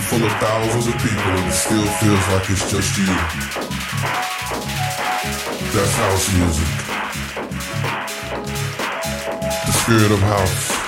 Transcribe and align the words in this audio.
full 0.00 0.24
of 0.24 0.32
thousands 0.38 0.86
of 0.86 0.94
people 0.94 1.32
and 1.36 1.46
it 1.46 1.52
still 1.52 1.86
feels 2.00 2.28
like 2.28 2.50
it's 2.50 2.70
just 2.70 2.96
you. 2.96 3.06
That's 5.72 5.94
house 5.96 6.34
music. 6.36 6.68
The 9.66 9.72
spirit 9.72 10.12
of 10.12 10.20
house. 10.20 10.79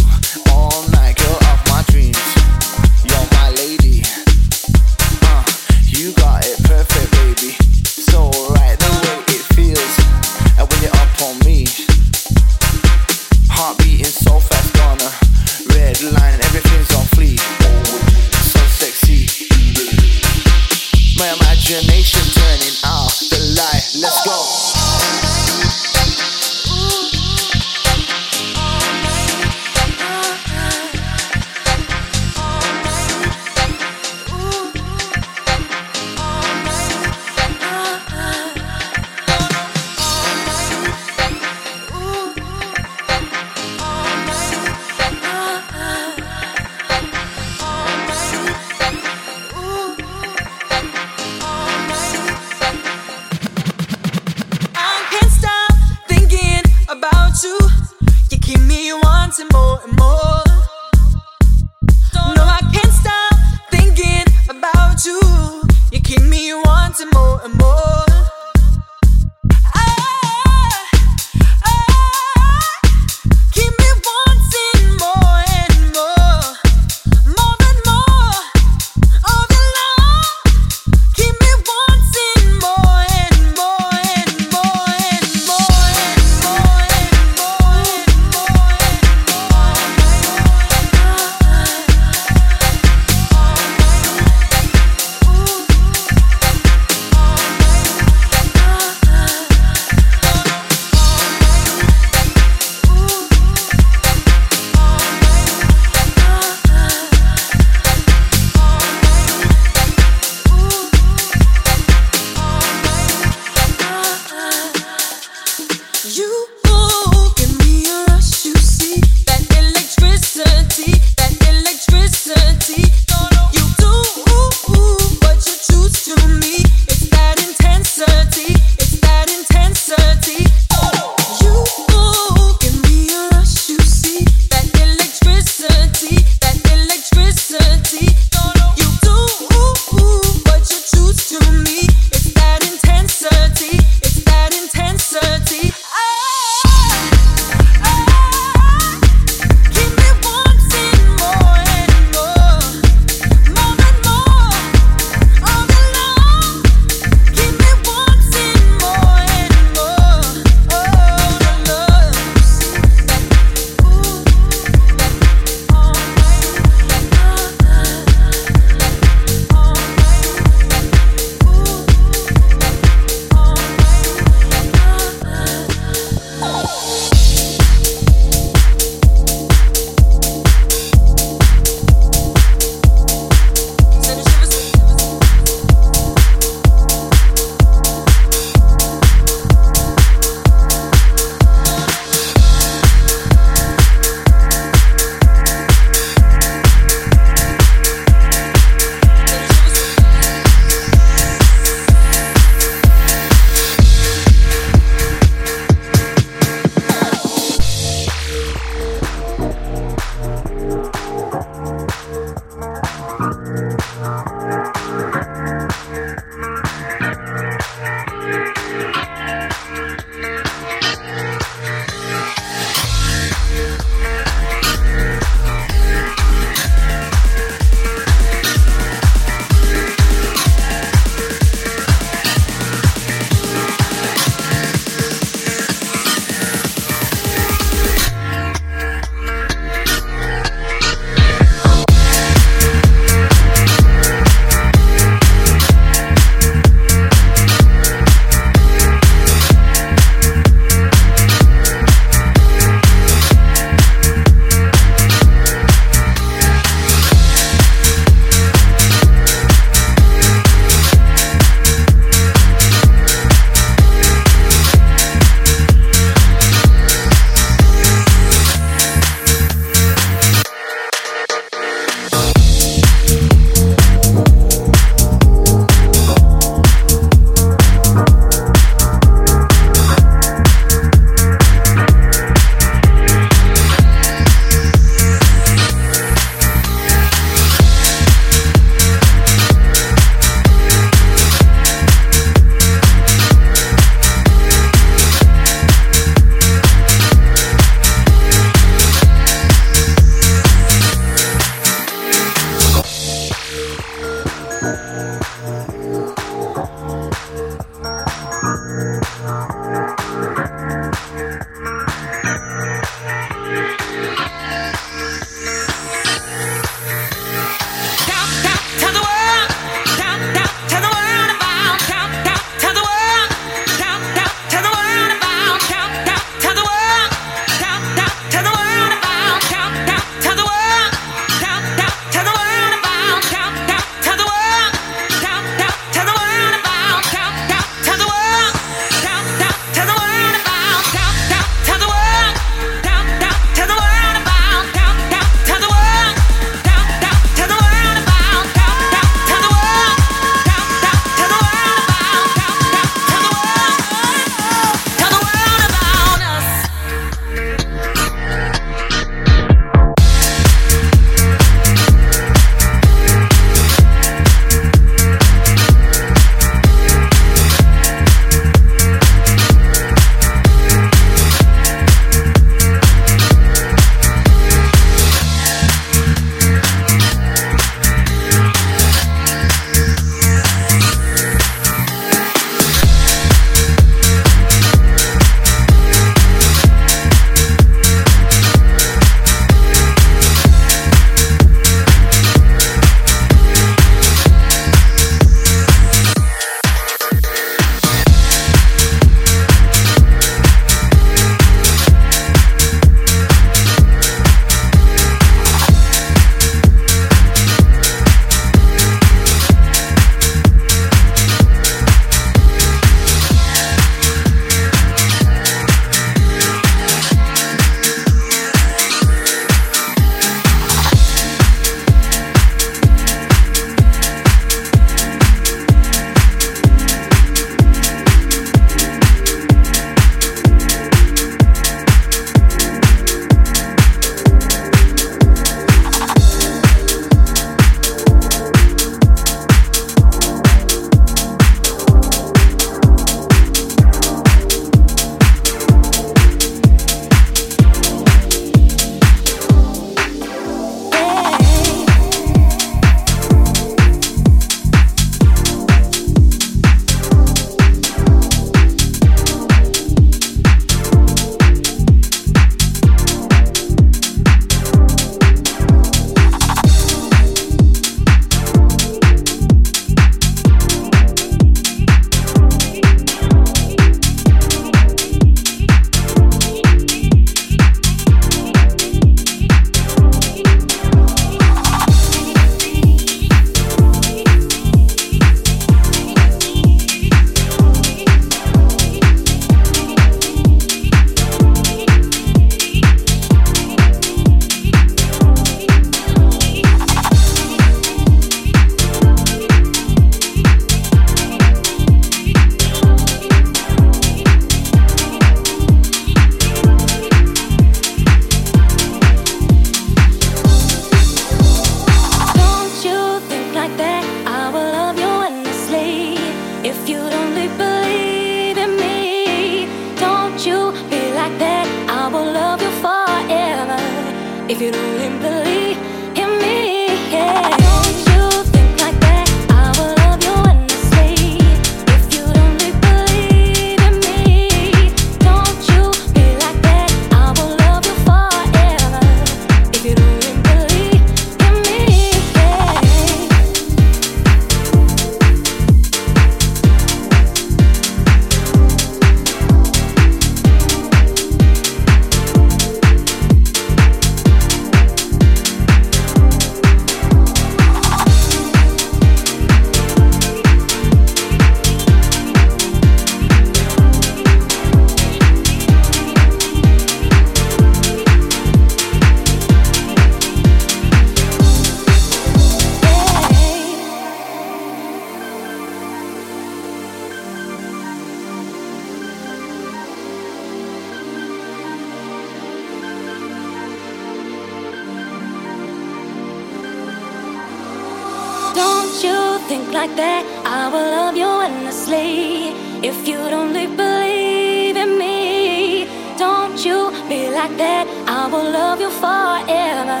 like 589.74 589.96
that, 589.96 590.24
I 590.46 590.68
will 590.68 590.88
love 590.98 591.16
you 591.16 591.28
endlessly. 591.40 592.54
If 592.88 593.08
you'd 593.08 593.32
only 593.32 593.66
believe 593.66 594.76
in 594.76 594.96
me, 594.96 595.88
don't 596.16 596.64
you 596.64 596.92
be 597.08 597.28
like 597.30 597.56
that, 597.56 597.88
I 598.06 598.28
will 598.28 598.48
love 598.52 598.80
you 598.80 598.90
forever. 599.02 600.00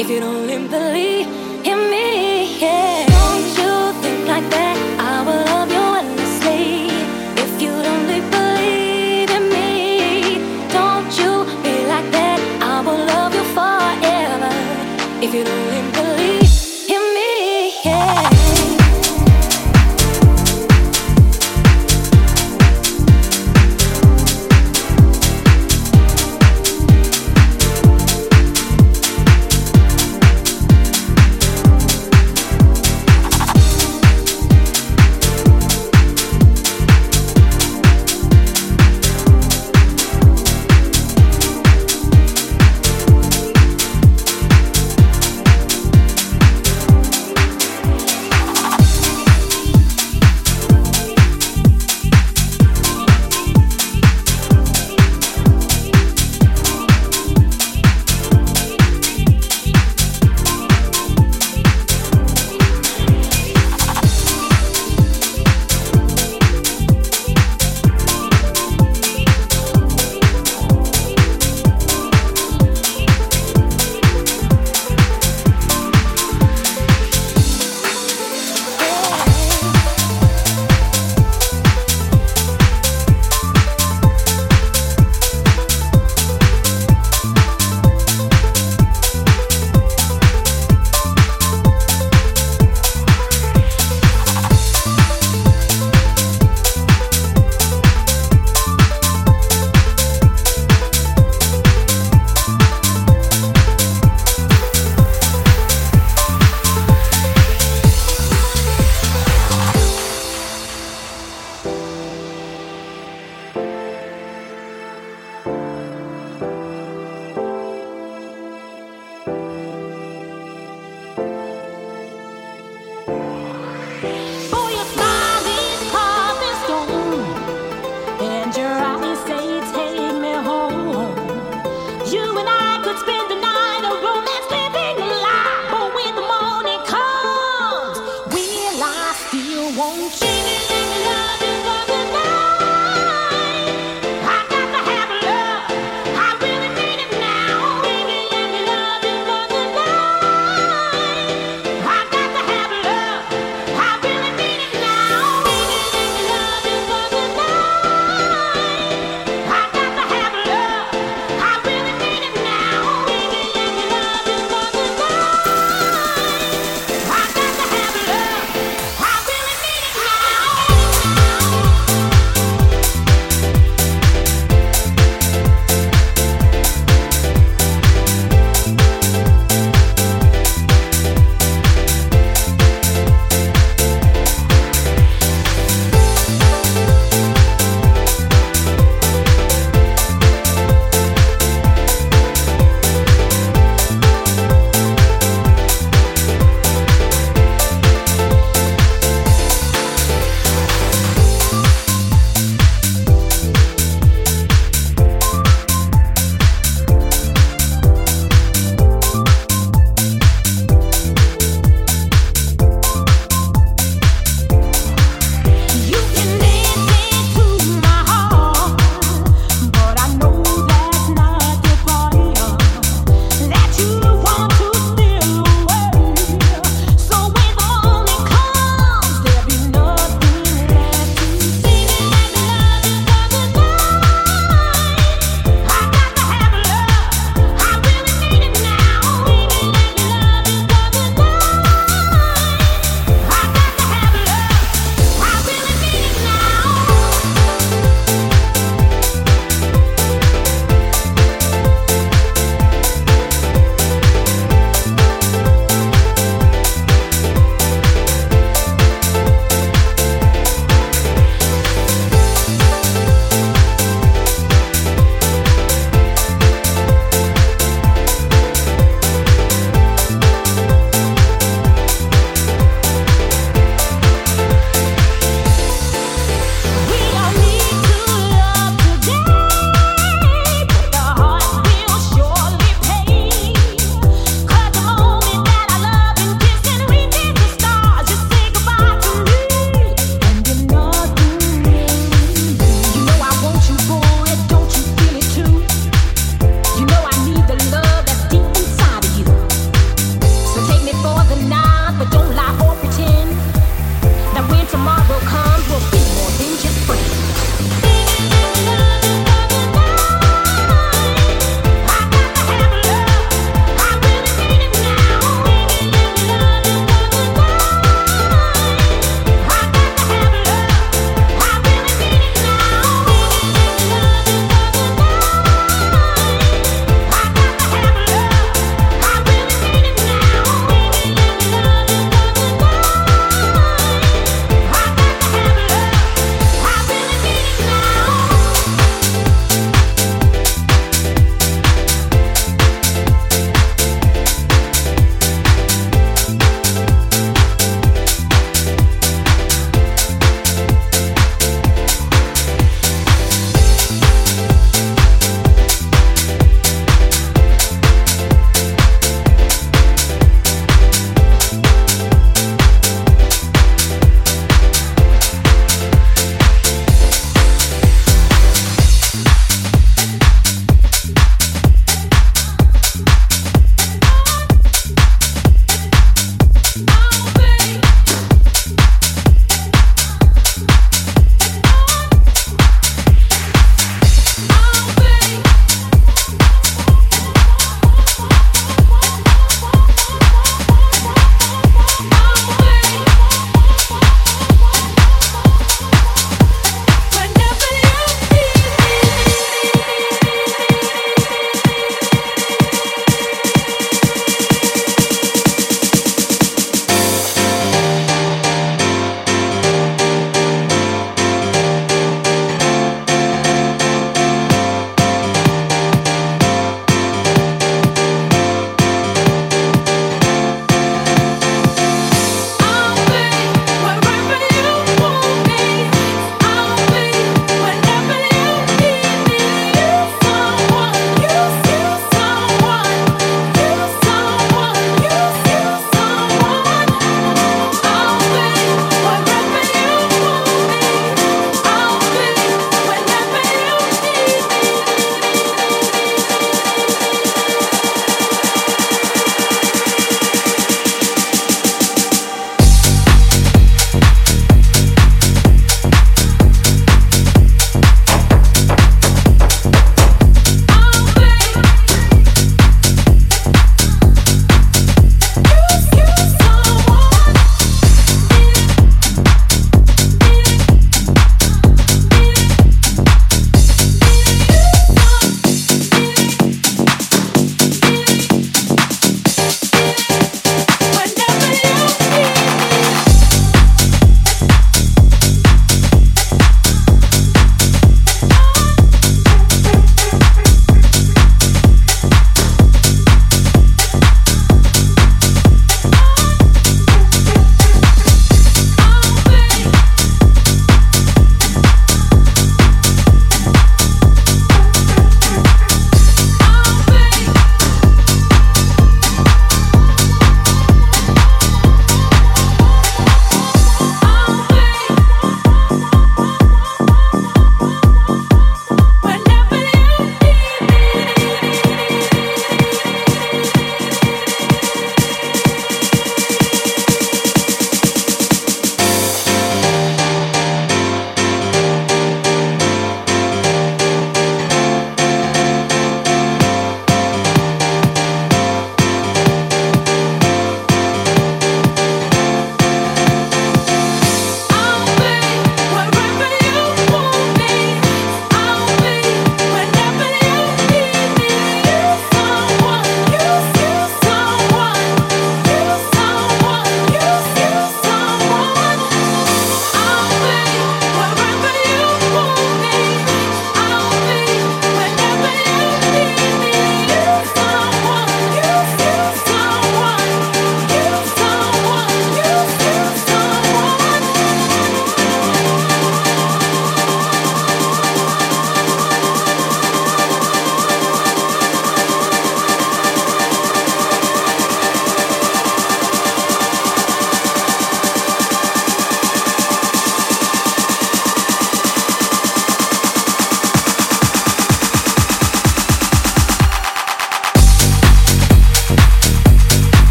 If 0.00 0.08
you'd 0.08 0.22
only 0.22 0.56
believe 0.68 1.26
in 1.70 1.90
me, 1.90 2.58
yeah. 2.58 3.04
Don't 3.18 3.48
you 3.60 4.02
think 4.02 4.26
like 4.26 4.48
that? 4.50 4.93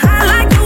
I 0.00 0.24
like 0.24 0.61